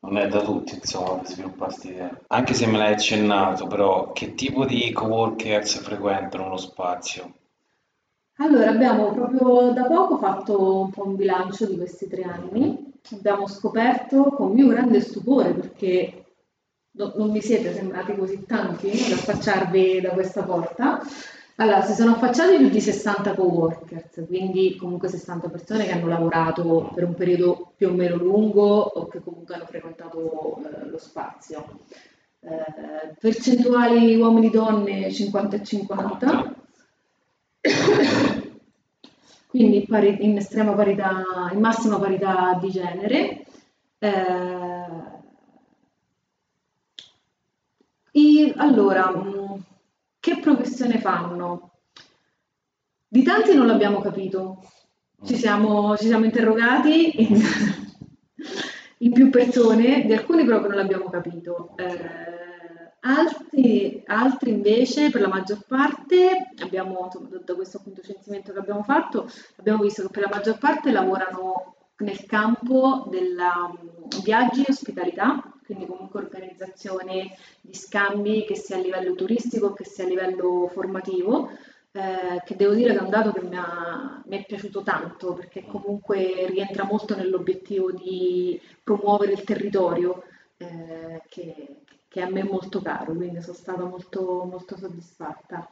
Non 0.00 0.18
è 0.18 0.28
da 0.28 0.42
tutti, 0.42 0.74
insomma, 0.74 1.14
per 1.16 1.26
sviluppare 1.26 1.72
questa 1.72 1.88
idea. 1.88 2.20
Anche 2.28 2.54
se 2.54 2.66
me 2.66 2.76
l'hai 2.76 2.92
accennato, 2.92 3.66
però, 3.66 4.12
che 4.12 4.34
tipo 4.34 4.66
di 4.66 4.92
coworkers 4.92 5.80
frequentano 5.80 6.50
lo 6.50 6.58
spazio? 6.58 7.32
Allora, 8.36 8.70
abbiamo 8.70 9.12
proprio 9.12 9.72
da 9.72 9.86
poco 9.86 10.18
fatto 10.18 10.82
un 10.82 10.90
po' 10.90 11.06
un 11.06 11.16
bilancio 11.16 11.66
di 11.66 11.76
questi 11.76 12.06
tre 12.06 12.22
anni. 12.22 12.92
Abbiamo 13.12 13.48
scoperto 13.48 14.24
con 14.24 14.52
mio 14.52 14.68
grande 14.68 15.00
stupore, 15.00 15.54
perché 15.54 16.25
no, 16.96 17.12
non 17.16 17.30
mi 17.30 17.40
siete 17.40 17.72
sembrati 17.74 18.14
così 18.16 18.44
tanti 18.44 18.90
ad 18.90 19.12
affacciarvi 19.12 20.00
da 20.00 20.10
questa 20.10 20.42
porta. 20.42 21.00
Allora, 21.58 21.80
si 21.82 21.94
sono 21.94 22.12
affacciati 22.12 22.56
più 22.56 22.68
di 22.68 22.80
60 22.82 23.34
co-workers, 23.34 24.24
quindi 24.26 24.76
comunque 24.76 25.08
60 25.08 25.48
persone 25.48 25.86
che 25.86 25.92
hanno 25.92 26.08
lavorato 26.08 26.90
per 26.94 27.04
un 27.04 27.14
periodo 27.14 27.72
più 27.76 27.88
o 27.88 27.92
meno 27.92 28.16
lungo 28.16 28.80
o 28.80 29.06
che 29.06 29.22
comunque 29.22 29.54
hanno 29.54 29.64
frequentato 29.64 30.58
eh, 30.58 30.86
lo 30.86 30.98
spazio. 30.98 31.80
Eh, 32.40 33.14
percentuali 33.18 34.14
uomini-donne 34.16 35.10
50 35.10 35.56
e 35.56 35.62
50, 35.64 36.54
quindi 39.48 39.86
pari, 39.88 40.18
in 40.20 40.36
estrema 40.36 40.72
parità, 40.74 41.22
in 41.52 41.60
massima 41.60 41.98
parità 41.98 42.58
di 42.60 42.68
genere. 42.68 43.46
Eh, 43.98 44.75
I, 48.16 48.52
allora, 48.56 49.12
mm, 49.14 49.58
che 50.18 50.38
professione 50.38 50.98
fanno? 50.98 51.72
Di 53.06 53.22
tanti 53.22 53.54
non 53.54 53.66
l'abbiamo 53.66 54.00
capito, 54.00 54.62
ci 55.24 55.34
mm. 55.34 55.36
siamo, 55.36 55.96
ci 55.98 56.06
siamo 56.06 56.24
interrogati 56.24 57.22
in, 57.22 57.42
in, 58.98 59.12
più 59.12 59.28
persone, 59.28 60.06
di 60.06 60.14
alcuni 60.14 60.46
proprio 60.46 60.68
non 60.68 60.78
l'abbiamo 60.78 61.10
capito. 61.10 61.76
Eh, 61.76 62.94
altri, 63.00 64.02
altri, 64.06 64.50
invece, 64.50 65.10
per 65.10 65.20
la 65.20 65.28
maggior 65.28 65.66
parte, 65.66 66.52
abbiamo, 66.62 67.10
da 67.44 67.54
questo 67.54 67.76
appunto 67.76 68.00
censimento 68.00 68.54
che 68.54 68.58
abbiamo 68.58 68.82
fatto, 68.82 69.30
abbiamo 69.56 69.82
visto 69.82 70.00
che 70.02 70.08
per 70.08 70.22
la 70.22 70.34
maggior 70.34 70.56
parte 70.56 70.90
lavorano 70.90 71.74
nel 71.98 72.24
campo 72.24 73.08
della 73.10 73.70
viaggi 74.22 74.62
e 74.62 74.70
ospitalità, 74.70 75.50
quindi 75.66 75.86
comunque 75.86 76.20
organizzazione 76.20 77.36
di 77.60 77.74
scambi 77.74 78.44
che 78.44 78.54
sia 78.54 78.76
a 78.76 78.80
livello 78.80 79.14
turistico 79.14 79.72
che 79.74 79.84
sia 79.84 80.04
a 80.04 80.08
livello 80.08 80.70
formativo, 80.72 81.50
eh, 81.92 82.42
che 82.44 82.56
devo 82.56 82.72
dire 82.72 82.92
che 82.92 82.98
è 82.98 83.02
un 83.02 83.10
dato 83.10 83.32
che 83.32 83.42
mi, 83.42 83.56
ha, 83.56 84.22
mi, 84.26 84.38
è 84.38 84.46
piaciuto 84.46 84.82
tanto 84.82 85.34
perché 85.34 85.66
comunque 85.66 86.46
rientra 86.46 86.84
molto 86.84 87.16
nell'obiettivo 87.16 87.90
di 87.90 88.60
promuovere 88.82 89.32
il 89.32 89.44
territorio 89.44 90.22
eh, 90.56 91.22
che, 91.28 91.80
che, 92.06 92.22
a 92.22 92.30
me 92.30 92.40
è 92.40 92.44
molto 92.44 92.80
caro, 92.80 93.14
quindi 93.14 93.42
sono 93.42 93.56
stata 93.56 93.84
molto, 93.84 94.44
molto 94.44 94.76
soddisfatta. 94.76 95.68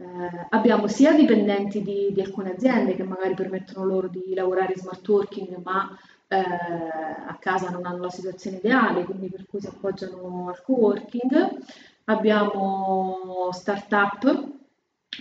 Eh, 0.00 0.46
abbiamo 0.50 0.86
sia 0.86 1.12
dipendenti 1.12 1.82
di, 1.82 2.12
di, 2.12 2.20
alcune 2.20 2.52
aziende 2.52 2.94
che 2.94 3.02
magari 3.02 3.34
permettono 3.34 3.84
loro 3.84 4.06
di 4.06 4.32
lavorare 4.32 4.74
in 4.74 4.78
smart 4.80 5.06
working, 5.08 5.60
ma 5.64 5.88
eh, 6.28 6.38
a 6.38 7.36
casa 7.40 7.70
non 7.70 7.84
hanno 7.84 8.02
la 8.02 8.10
situazione 8.10 8.58
ideale, 8.58 9.04
quindi 9.04 9.28
per 9.28 9.46
cui 9.46 9.60
si 9.60 9.66
appoggiano 9.66 10.48
al 10.48 10.62
co-working. 10.62 11.58
Abbiamo 12.04 13.48
start-up, 13.50 14.48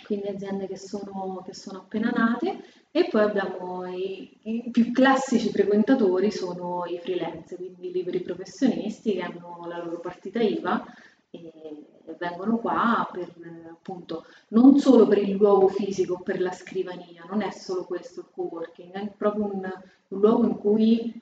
quindi 0.03 0.27
aziende 0.27 0.67
che 0.67 0.77
sono, 0.77 1.41
che 1.43 1.55
sono 1.55 1.79
appena 1.79 2.11
nate, 2.11 2.61
e 2.91 3.07
poi 3.09 3.21
abbiamo 3.21 3.83
i, 3.87 4.37
i, 4.43 4.69
più 4.69 4.91
classici 4.91 5.49
frequentatori, 5.49 6.29
sono 6.29 6.85
i 6.85 6.99
freelance, 6.99 7.55
quindi 7.55 7.87
i 7.87 7.91
liberi 7.91 8.21
professionisti 8.21 9.13
che 9.13 9.21
hanno 9.21 9.65
la 9.67 9.83
loro 9.83 9.99
partita 9.99 10.39
IVA 10.39 10.85
e, 11.31 11.96
vengono 12.17 12.57
qua 12.57 13.09
per 13.11 13.33
appunto 13.69 14.25
non 14.49 14.77
solo 14.79 15.07
per 15.07 15.19
il 15.19 15.31
luogo 15.31 15.67
fisico, 15.67 16.19
per 16.19 16.41
la 16.41 16.51
scrivania, 16.51 17.25
non 17.29 17.41
è 17.41 17.51
solo 17.51 17.85
questo 17.85 18.21
il 18.21 18.27
co-working, 18.33 18.93
è 18.93 19.11
proprio 19.17 19.45
un, 19.45 19.69
un 20.09 20.19
luogo 20.19 20.45
in 20.45 20.57
cui 20.57 21.21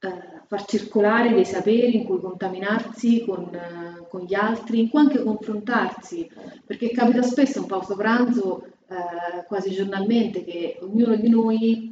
eh, 0.00 0.40
far 0.46 0.64
circolare 0.64 1.32
dei 1.32 1.44
saperi, 1.44 1.96
in 1.96 2.04
cui 2.04 2.20
contaminarsi 2.20 3.24
con, 3.24 3.54
eh, 3.54 4.06
con, 4.08 4.22
gli 4.22 4.34
altri, 4.34 4.80
in 4.80 4.88
cui 4.88 5.00
anche 5.00 5.22
confrontarsi, 5.22 6.28
perché 6.66 6.90
capita 6.90 7.22
spesso 7.22 7.60
un 7.60 7.66
pauso 7.66 7.94
pranzo 7.94 8.64
eh, 8.88 9.44
quasi 9.46 9.70
giornalmente 9.70 10.44
che 10.44 10.78
ognuno 10.80 11.14
di 11.14 11.28
noi 11.28 11.91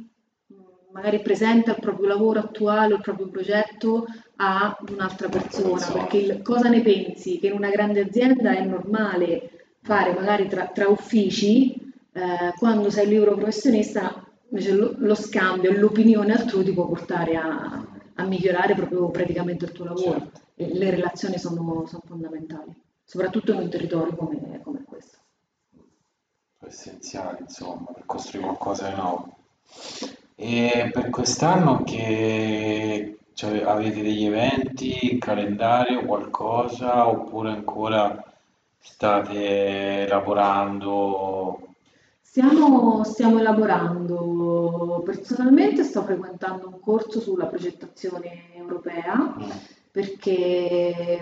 magari 0.91 1.21
presenta 1.21 1.71
il 1.71 1.79
proprio 1.79 2.07
lavoro 2.07 2.39
attuale, 2.39 2.95
il 2.95 3.01
proprio 3.01 3.27
progetto 3.27 4.05
a 4.37 4.77
un'altra 4.89 5.29
persona, 5.29 5.85
perché 5.91 6.17
il, 6.17 6.41
cosa 6.41 6.69
ne 6.69 6.81
pensi? 6.81 7.39
Che 7.39 7.47
in 7.47 7.53
una 7.53 7.69
grande 7.69 8.01
azienda 8.01 8.55
è 8.55 8.63
normale 8.63 9.49
fare 9.81 10.13
magari 10.13 10.47
tra, 10.47 10.67
tra 10.67 10.87
uffici, 10.87 11.73
eh, 12.13 12.53
quando 12.57 12.89
sei 12.89 13.07
libero 13.07 13.35
professionista 13.35 14.25
invece 14.49 14.73
lo, 14.73 14.93
lo 14.97 15.15
scambio, 15.15 15.71
l'opinione 15.71 16.33
altrui 16.33 16.63
ti 16.63 16.73
può 16.73 16.87
portare 16.87 17.35
a, 17.35 17.87
a, 18.15 18.23
migliorare 18.25 18.75
proprio 18.75 19.09
praticamente 19.09 19.65
il 19.65 19.71
tuo 19.71 19.85
lavoro. 19.85 20.19
Certo. 20.19 20.39
Le 20.55 20.89
relazioni 20.89 21.39
sono, 21.39 21.85
sono, 21.87 22.03
fondamentali, 22.05 22.75
soprattutto 23.03 23.53
in 23.53 23.59
un 23.59 23.69
territorio 23.69 24.15
come, 24.15 24.59
come 24.61 24.83
questo. 24.83 25.17
Essenziali, 26.59 27.37
insomma, 27.41 27.91
per 27.93 28.03
costruire 28.05 28.47
qualcosa 28.47 28.89
di 28.89 28.95
nuovo. 28.95 29.37
E 30.43 30.89
per 30.91 31.11
quest'anno 31.11 31.83
che 31.83 33.19
cioè, 33.33 33.61
avete 33.61 34.01
degli 34.01 34.25
eventi, 34.25 35.19
calendario, 35.19 36.03
qualcosa, 36.03 37.07
oppure 37.07 37.51
ancora 37.51 38.23
state 38.79 40.07
lavorando? 40.09 41.75
Stiamo, 42.19 43.03
stiamo 43.03 43.37
elaborando. 43.37 45.03
Personalmente 45.05 45.83
sto 45.83 46.01
frequentando 46.01 46.69
un 46.69 46.79
corso 46.79 47.19
sulla 47.19 47.45
progettazione 47.45 48.55
europea 48.55 49.35
mm. 49.37 49.49
perché 49.91 51.19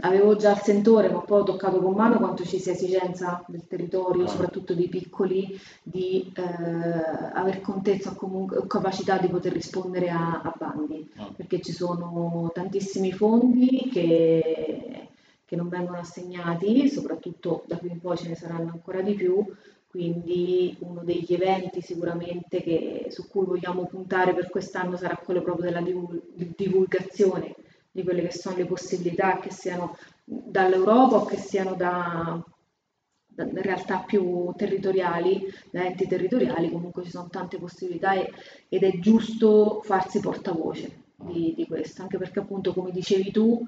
avevo 0.00 0.36
già 0.36 0.52
il 0.52 0.60
sentore, 0.60 1.10
ma 1.10 1.20
poi 1.20 1.40
ho 1.40 1.44
toccato 1.44 1.80
con 1.80 1.94
mano 1.94 2.18
quanto 2.18 2.44
ci 2.44 2.58
sia 2.58 2.72
esigenza 2.72 3.44
del 3.46 3.66
territorio, 3.66 4.26
soprattutto 4.26 4.74
dei 4.74 4.88
piccoli, 4.88 5.58
di 5.82 6.32
eh, 6.34 6.42
aver 7.32 7.60
contezza 7.60 8.10
o 8.10 8.14
comunque 8.14 8.66
capacità 8.66 9.18
di 9.18 9.28
poter 9.28 9.52
rispondere 9.52 10.10
a, 10.10 10.40
a 10.42 10.54
bandi, 10.56 11.08
ah. 11.16 11.30
perché 11.36 11.60
ci 11.60 11.72
sono 11.72 12.50
tantissimi 12.52 13.12
fondi 13.12 13.88
che, 13.92 15.08
che 15.44 15.56
non 15.56 15.68
vengono 15.68 15.98
assegnati, 15.98 16.88
soprattutto 16.88 17.64
da 17.66 17.76
qui 17.76 17.90
in 17.90 18.00
poi 18.00 18.16
ce 18.16 18.28
ne 18.28 18.34
saranno 18.34 18.70
ancora 18.72 19.02
di 19.02 19.14
più, 19.14 19.44
quindi 19.86 20.74
uno 20.80 21.04
degli 21.04 21.34
eventi 21.34 21.82
sicuramente 21.82 22.62
che, 22.62 23.06
su 23.10 23.28
cui 23.28 23.44
vogliamo 23.44 23.84
puntare 23.84 24.32
per 24.32 24.48
quest'anno 24.48 24.96
sarà 24.96 25.16
quello 25.16 25.42
proprio 25.42 25.70
della 25.70 25.82
divulgazione 26.56 27.56
di 27.92 28.02
quelle 28.02 28.22
che 28.22 28.32
sono 28.32 28.56
le 28.56 28.64
possibilità 28.64 29.38
che 29.38 29.52
siano 29.52 29.96
dall'Europa 30.24 31.16
o 31.16 31.24
che 31.24 31.36
siano 31.36 31.74
da, 31.74 32.42
realtà 33.34 33.98
più 33.98 34.52
territoriali, 34.56 35.46
da 35.70 35.84
enti 35.84 36.06
territoriali, 36.06 36.70
comunque 36.70 37.04
ci 37.04 37.10
sono 37.10 37.28
tante 37.28 37.58
possibilità 37.58 38.14
e, 38.14 38.32
ed 38.68 38.82
è 38.82 38.98
giusto 38.98 39.82
farsi 39.84 40.20
portavoce 40.20 41.00
di, 41.16 41.52
di 41.54 41.66
questo, 41.66 42.02
anche 42.02 42.18
perché 42.18 42.40
appunto 42.40 42.72
come 42.72 42.90
dicevi 42.90 43.30
tu 43.30 43.64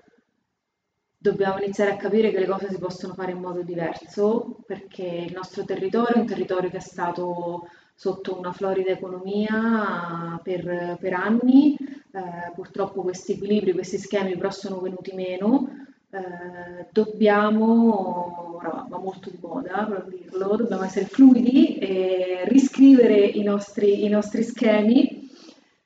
dobbiamo 1.17 1.59
iniziare 1.59 1.93
a 1.93 1.97
capire 1.97 2.31
che 2.31 2.39
le 2.39 2.47
cose 2.47 2.69
si 2.69 2.79
possono 2.79 3.15
fare 3.15 3.33
in 3.33 3.39
modo 3.39 3.63
diverso 3.63 4.59
perché 4.67 5.05
il 5.05 5.33
nostro 5.33 5.65
territorio 5.65 6.17
è 6.17 6.19
un 6.19 6.27
territorio 6.27 6.69
che 6.69 6.77
è 6.77 6.81
stato 6.81 7.69
sotto 7.95 8.37
una 8.37 8.53
florida 8.53 8.91
economia 8.91 10.39
per, 10.43 10.99
per 11.01 11.13
anni, 11.15 11.77
eh, 12.15 12.53
purtroppo 12.55 13.03
questi 13.03 13.33
equilibri, 13.33 13.73
questi 13.73 13.99
schemi 13.99 14.37
però 14.37 14.51
sono 14.51 14.79
venuti 14.79 15.13
meno, 15.15 15.69
eh, 16.11 16.87
dobbiamo, 16.93 18.55
ora 18.55 18.87
va 18.89 18.99
molto 18.99 19.31
di 19.31 19.39
moda 19.41 19.85
per 19.85 20.05
dirlo, 20.07 20.55
dobbiamo 20.57 20.85
essere 20.85 21.07
fluidi 21.07 21.77
e 21.79 22.45
riscrivere 22.47 23.17
i 23.17 23.43
nostri, 23.43 24.05
i 24.05 24.09
nostri 24.09 24.45
schemi 24.45 25.29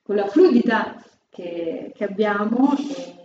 con 0.03 0.15
la 0.15 0.27
fluidità 0.27 1.03
che, 1.29 1.91
che 1.95 2.03
abbiamo 2.03 2.75
e, 2.77 3.15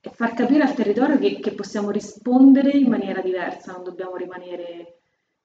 e, 0.00 0.10
far 0.10 0.32
capire 0.32 0.62
al 0.62 0.74
territorio 0.74 1.18
che, 1.18 1.38
che 1.38 1.52
possiamo 1.52 1.90
rispondere 1.90 2.70
in 2.70 2.88
maniera 2.88 3.20
diversa, 3.20 3.72
non 3.72 3.84
dobbiamo 3.84 4.16
rimanere 4.16 5.00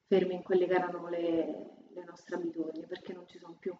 fermi 0.07 0.35
in 0.35 0.41
quelle 0.41 0.67
che 0.67 0.73
erano 0.73 1.09
le, 1.09 1.87
le 1.93 2.03
nostre 2.05 2.35
abitudini, 2.35 2.85
perché 2.85 3.11
non 3.11 3.27
ci 3.27 3.39
sono 3.39 3.57
più. 3.59 3.75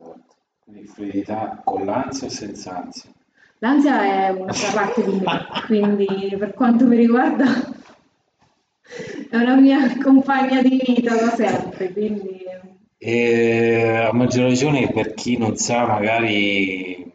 Esatto. 0.00 0.31
Quindi 0.64 0.86
fluidità 0.86 1.60
con 1.64 1.84
l'ansia 1.84 2.26
o 2.26 2.30
senza 2.30 2.76
ansia? 2.76 3.10
L'ansia 3.58 4.02
è 4.02 4.30
una 4.30 4.52
parte 4.74 5.04
di 5.04 5.20
me, 5.20 5.46
quindi 5.66 6.36
per 6.38 6.54
quanto 6.54 6.86
mi 6.86 6.96
riguarda 6.96 7.80
è 9.30 9.36
una 9.36 9.56
mia 9.56 9.96
compagna 9.98 10.60
di 10.60 10.80
vita 10.84 11.14
da 11.16 11.30
sempre, 11.30 11.92
quindi... 11.92 12.40
E 12.98 14.06
a 14.08 14.12
maggior 14.12 14.48
ragione 14.48 14.90
per 14.90 15.14
chi 15.14 15.36
non 15.36 15.56
sa 15.56 15.86
magari... 15.86 17.10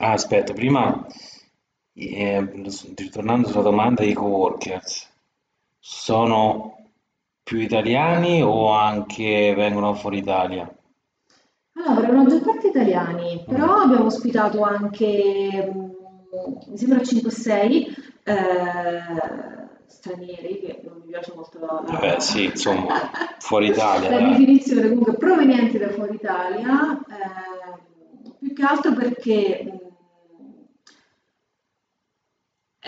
Ah, 0.00 0.12
aspetta, 0.12 0.52
prima, 0.52 1.06
eh, 1.94 2.50
ritornando 2.94 3.48
sulla 3.48 3.62
domanda 3.62 4.02
dei 4.02 4.12
coworkers, 4.12 5.10
sono 5.78 6.90
più 7.42 7.58
italiani 7.58 8.42
o 8.42 8.70
anche 8.70 9.54
vengono 9.56 9.94
fuori 9.94 10.18
Italia? 10.18 10.72
Allora, 11.78 12.00
per 12.00 12.10
la 12.10 12.22
maggior 12.22 12.42
parte 12.42 12.68
italiani, 12.68 13.44
però 13.46 13.76
mm. 13.76 13.80
abbiamo 13.80 14.06
ospitato 14.06 14.62
anche, 14.62 15.72
mm, 15.72 16.70
mi 16.70 16.76
sembra 16.76 16.98
5-6 16.98 17.94
eh, 18.24 18.34
stranieri, 19.86 20.58
che 20.58 20.80
non 20.84 21.00
mi 21.00 21.10
piace 21.10 21.32
molto 21.34 21.58
la... 21.60 21.82
Vabbè, 21.86 22.18
sì, 22.18 22.44
insomma, 22.46 23.10
fuori 23.38 23.68
Italia. 23.68 24.10
la 24.10 24.28
definizione 24.28 24.88
comunque 24.88 25.14
provenienti 25.14 25.78
da 25.78 25.90
fuori 25.90 26.16
Italia, 26.16 26.98
eh, 26.98 28.32
più 28.38 28.52
che 28.52 28.62
altro 28.64 28.92
perché 28.94 29.64
mm, 29.64 29.76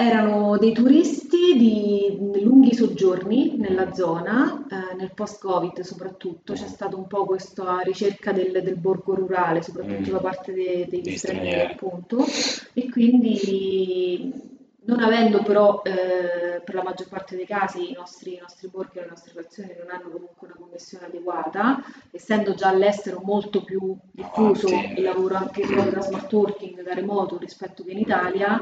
erano 0.01 0.57
dei 0.59 0.73
turisti 0.73 1.57
di 1.57 2.41
lunghi 2.43 2.75
soggiorni 2.75 3.57
nella 3.57 3.93
zona, 3.93 4.67
eh, 4.71 4.95
nel 4.95 5.13
post-Covid 5.15 5.81
soprattutto, 5.81 6.55
c'è 6.55 6.67
stata 6.67 6.97
un 6.97 7.07
po' 7.07 7.25
questa 7.25 7.81
ricerca 7.81 8.33
del, 8.33 8.63
del 8.63 8.77
borgo 8.77 9.15
rurale, 9.15 9.63
soprattutto 9.63 10.11
mm. 10.11 10.13
da 10.13 10.19
parte 10.19 10.53
de, 10.53 10.87
degli 10.89 11.17
stranieri. 11.17 11.73
appunto, 11.73 12.25
e 12.73 12.91
quindi 12.91 14.49
non 14.83 15.01
avendo 15.01 15.43
però 15.43 15.83
eh, 15.85 16.61
per 16.63 16.75
la 16.75 16.83
maggior 16.83 17.09
parte 17.09 17.37
dei 17.37 17.47
casi 17.47 17.91
i 17.91 17.93
nostri, 17.93 18.35
i 18.35 18.41
nostri 18.41 18.69
borghi 18.69 18.99
e 18.99 19.03
le 19.03 19.09
nostre 19.11 19.33
frazioni 19.33 19.75
non 19.79 19.91
hanno 19.91 20.09
comunque 20.11 20.49
una 20.49 20.57
connessione 20.59 21.07
adeguata, 21.07 21.83
essendo 22.11 22.55
già 22.55 22.69
all'estero 22.69 23.21
molto 23.23 23.63
più 23.63 23.97
diffuso 24.11 24.69
il 24.69 25.03
lavoro 25.03 25.37
anche 25.37 25.61
il 25.63 25.75
lavoro 25.75 25.91
da 25.91 26.01
smart 26.01 26.33
working, 26.33 26.83
da 26.83 26.95
remoto 26.95 27.37
rispetto 27.39 27.85
che 27.85 27.93
in 27.93 27.99
Italia, 27.99 28.61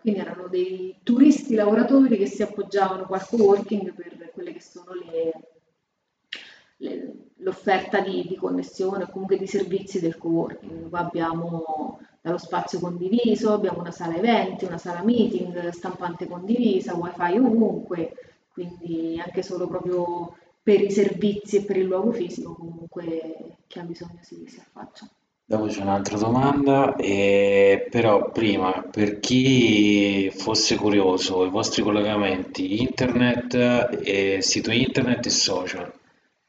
quindi 0.00 0.20
erano 0.20 0.48
dei 0.48 0.98
turisti 1.02 1.54
lavoratori 1.54 2.16
che 2.16 2.26
si 2.26 2.42
appoggiavano 2.42 3.06
al 3.08 3.26
co-working 3.26 3.94
per 3.94 4.30
quelle 4.32 4.52
che 4.52 4.60
sono 4.60 4.92
le, 4.92 5.32
le, 6.76 7.14
l'offerta 7.36 8.00
di, 8.00 8.26
di, 8.28 8.36
connessione 8.36 9.04
o 9.04 9.10
comunque 9.10 9.38
di 9.38 9.46
servizi 9.46 10.00
del 10.00 10.18
co-working. 10.18 10.88
Qua 10.88 11.00
abbiamo 11.00 12.00
dallo 12.20 12.38
spazio 12.38 12.78
condiviso, 12.78 13.52
abbiamo 13.52 13.80
una 13.80 13.90
sala 13.90 14.16
eventi, 14.16 14.64
una 14.64 14.78
sala 14.78 15.02
meeting, 15.02 15.68
stampante 15.70 16.26
condivisa, 16.26 16.94
wifi 16.94 17.38
ovunque, 17.38 18.14
quindi 18.52 19.20
anche 19.24 19.42
solo 19.42 19.66
proprio 19.66 20.36
per 20.62 20.80
i 20.82 20.90
servizi 20.90 21.56
e 21.56 21.64
per 21.64 21.76
il 21.78 21.86
luogo 21.86 22.12
fisico 22.12 22.54
comunque 22.54 23.56
chi 23.66 23.78
ha 23.78 23.82
bisogno 23.82 24.18
si, 24.20 24.46
si 24.46 24.60
affaccia. 24.60 25.08
Dopo 25.50 25.64
c'è 25.64 25.80
un'altra 25.80 26.18
domanda, 26.18 26.94
eh, 26.96 27.86
però 27.90 28.30
prima, 28.30 28.84
per 28.90 29.18
chi 29.18 30.30
fosse 30.30 30.76
curioso, 30.76 31.46
i 31.46 31.48
vostri 31.48 31.80
collegamenti 31.80 32.82
internet, 32.82 33.54
eh, 34.04 34.42
sito 34.42 34.70
internet 34.70 35.24
e 35.24 35.30
social. 35.30 35.90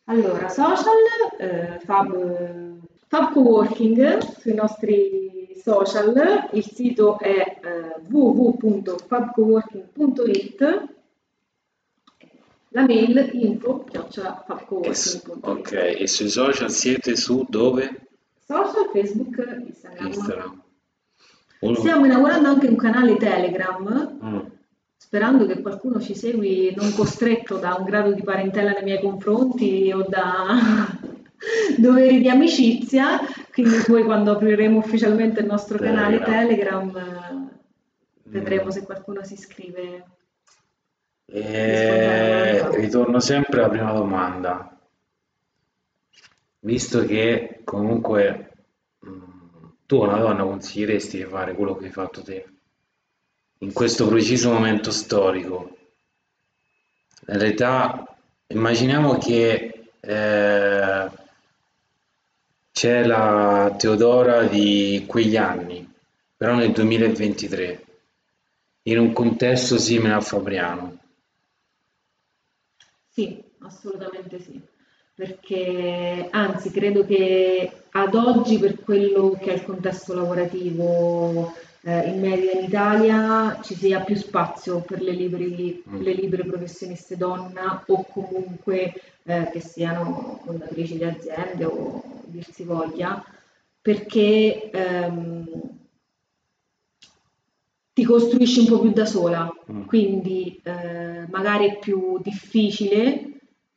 Allora, 0.04 0.50
social, 0.50 0.98
eh, 1.38 1.80
Fab, 1.80 2.80
Fab 3.08 3.32
Coworking 3.32 4.18
sui 4.38 4.54
nostri 4.54 5.48
social, 5.64 6.50
il 6.52 6.66
sito 6.66 7.20
è 7.20 7.58
eh, 7.64 8.02
www.fabcoworking.it, 8.06 10.88
la 12.72 12.82
mail 12.82 13.30
info 13.32 13.86
fabcoworking.it. 13.88 15.38
Ok, 15.40 15.72
e 15.72 16.06
sui 16.06 16.28
social 16.28 16.70
siete 16.70 17.16
su 17.16 17.46
dove? 17.48 18.08
Social, 18.50 18.90
Facebook, 18.92 19.38
Instagram. 19.68 20.08
Instagram. 20.08 20.64
Stiamo 21.76 22.06
inaugurando 22.06 22.48
anche 22.48 22.68
un 22.68 22.78
canale 22.78 23.16
Telegram, 23.18 24.18
mm. 24.24 24.40
sperando 24.98 25.46
che 25.46 25.62
qualcuno 25.62 26.00
ci 26.00 26.16
segui 26.16 26.74
non 26.76 26.92
costretto 26.96 27.58
da 27.58 27.76
un 27.76 27.84
grado 27.84 28.12
di 28.12 28.24
parentela 28.24 28.72
nei 28.72 28.84
miei 28.84 29.02
confronti 29.02 29.92
o 29.94 30.04
da 30.08 30.98
doveri 31.78 32.20
di 32.20 32.30
amicizia, 32.30 33.20
quindi 33.54 33.84
poi 33.86 34.04
quando 34.04 34.32
apriremo 34.32 34.80
ufficialmente 34.80 35.42
il 35.42 35.46
nostro 35.46 35.78
canale 35.78 36.20
Telegram, 36.20 36.92
Telegram 36.92 37.50
vedremo 38.24 38.66
mm. 38.66 38.70
se 38.70 38.84
qualcuno 38.84 39.24
si 39.24 39.34
iscrive. 39.34 40.06
E... 41.26 42.68
Ritorno 42.72 43.20
sempre 43.20 43.60
alla 43.60 43.70
prima 43.70 43.92
domanda 43.92 44.79
visto 46.60 47.06
che 47.06 47.62
comunque 47.64 48.52
mh, 49.00 49.10
mm, 49.10 49.66
tu 49.86 50.02
una 50.02 50.18
donna 50.18 50.44
consiglieresti 50.44 51.18
di 51.18 51.26
fare 51.26 51.54
quello 51.54 51.76
che 51.76 51.86
hai 51.86 51.92
fatto 51.92 52.22
te? 52.22 52.46
In 53.60 53.74
questo 53.74 54.08
preciso 54.08 54.52
momento 54.52 54.92
storico. 54.92 55.78
L'età 57.26 58.16
immaginiamo 58.48 59.18
che 59.18 59.90
eh, 60.00 61.10
c'è 62.72 63.04
la 63.04 63.76
Teodora 63.78 64.44
di 64.44 65.04
quegli 65.08 65.36
anni 65.36 65.88
però 66.40 66.56
nel 66.56 66.72
2023 66.72 67.86
in 68.84 68.98
un 68.98 69.12
contesto 69.12 69.78
simile 69.78 70.14
a 70.14 70.22
Fabriano. 70.22 70.98
Sì 73.10 73.44
assolutamente 73.60 74.40
sì 74.40 74.62
perché 75.20 76.30
anzi 76.32 76.72
credo 76.72 77.06
che 77.06 77.70
ad 77.92 78.16
oggi 78.16 78.58
per 78.58 78.80
quello 78.80 79.38
che 79.38 79.52
è 79.52 79.56
il 79.56 79.66
contesto 79.66 80.14
lavorativo 80.14 81.54
eh, 81.82 82.08
in 82.08 82.22
media 82.22 82.54
in 82.54 82.64
Italia 82.64 83.60
ci 83.62 83.76
sia 83.76 84.00
più 84.00 84.16
spazio 84.16 84.80
per 84.80 85.02
le, 85.02 85.12
liberi, 85.12 85.84
mm. 85.90 86.02
le 86.02 86.14
libere 86.14 86.46
professioniste 86.46 87.18
donna 87.18 87.84
o 87.86 88.06
comunque 88.06 88.94
eh, 89.24 89.50
che 89.52 89.60
siano 89.60 90.40
fondatrici 90.46 90.96
di 90.96 91.04
aziende 91.04 91.66
o 91.66 92.02
dir 92.24 92.50
si 92.50 92.64
voglia, 92.64 93.22
perché 93.82 94.70
ehm, 94.72 95.48
ti 97.92 98.04
costruisci 98.06 98.62
un 98.62 98.68
po' 98.68 98.80
più 98.80 98.92
da 98.92 99.06
sola, 99.06 99.54
mm. 99.70 99.82
quindi 99.84 100.62
eh, 100.64 101.26
magari 101.28 101.66
è 101.66 101.78
più 101.78 102.22
difficile 102.22 103.29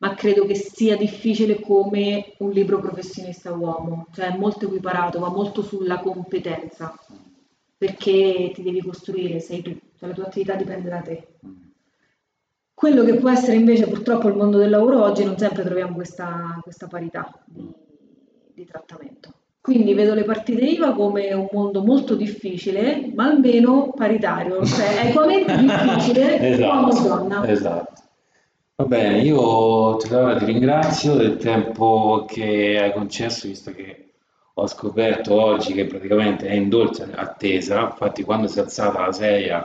ma 0.03 0.15
credo 0.15 0.45
che 0.45 0.57
sia 0.57 0.97
difficile 0.97 1.61
come 1.61 2.35
un 2.39 2.51
libro 2.51 2.81
professionista 2.81 3.53
uomo, 3.53 4.09
cioè 4.13 4.33
è 4.33 4.37
molto 4.37 4.65
equiparato, 4.65 5.21
va 5.21 5.31
molto 5.31 5.63
sulla 5.63 6.01
competenza, 6.01 6.93
perché 7.79 8.51
ti 8.53 8.63
devi 8.63 8.83
costruire, 8.83 9.39
sei 9.39 9.63
tu, 9.63 9.71
cioè 9.97 10.09
la 10.09 10.15
tua 10.15 10.25
attività 10.25 10.57
dipende 10.57 10.89
da 10.89 11.01
te. 11.03 11.29
Quello 12.75 13.05
che 13.05 13.15
può 13.15 13.31
essere 13.31 13.55
invece 13.55 13.87
purtroppo 13.87 14.27
il 14.27 14.35
mondo 14.35 14.59
del 14.59 14.71
lavoro 14.71 15.05
oggi 15.05 15.23
non 15.23 15.39
sempre 15.39 15.63
troviamo 15.63 15.95
questa, 15.95 16.59
questa 16.61 16.89
parità 16.89 17.41
di, 17.45 17.73
di 18.55 18.65
trattamento. 18.65 19.33
Quindi 19.61 19.95
vedo 19.95 20.15
le 20.15 20.25
partite 20.25 20.63
IVA 20.63 20.95
come 20.95 21.33
un 21.33 21.47
mondo 21.53 21.85
molto 21.85 22.17
difficile, 22.17 23.13
ma 23.15 23.27
almeno 23.27 23.93
paritario, 23.95 24.65
cioè 24.65 25.07
equamente 25.07 25.57
difficile 25.59 26.41
esatto, 26.41 26.89
uomo-donna. 26.89 27.47
Esatto. 27.47 28.02
Va 28.83 28.89
bene, 28.89 29.21
io 29.21 29.97
ti 29.99 30.09
ringrazio 30.45 31.15
del 31.15 31.37
tempo 31.37 32.25
che 32.27 32.81
hai 32.83 32.93
concesso, 32.93 33.47
visto 33.47 33.73
che 33.73 34.15
ho 34.53 34.67
scoperto 34.67 35.41
oggi 35.41 35.73
che 35.73 35.87
praticamente 35.87 36.49
è 36.49 36.55
in 36.55 36.69
dolce 36.69 37.09
attesa, 37.15 37.83
infatti 37.83 38.25
quando 38.25 38.49
si 38.49 38.59
è 38.59 38.63
alzata 38.63 39.07
la 39.07 39.13
sedia 39.13 39.65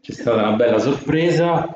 c'è 0.00 0.10
stata 0.10 0.42
una 0.42 0.56
bella 0.56 0.80
sorpresa, 0.80 1.72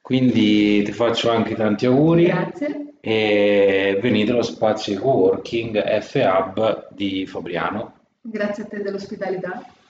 quindi 0.00 0.82
ti 0.82 0.90
faccio 0.90 1.30
anche 1.30 1.54
tanti 1.54 1.86
auguri. 1.86 2.24
Grazie. 2.24 2.94
E 2.98 3.96
venite 4.02 4.32
allo 4.32 4.42
spazio 4.42 4.92
di 4.92 4.98
coworking 4.98 6.00
F-Hub 6.00 6.88
di 6.90 7.26
Fabriano. 7.26 7.92
Grazie 8.22 8.64
a 8.64 8.66
te 8.66 8.82
dell'ospitalità. 8.82 9.64